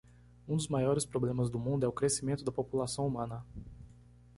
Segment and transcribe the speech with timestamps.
[0.47, 3.45] Um dos maiores problemas do mundo é o crescimento da população humana.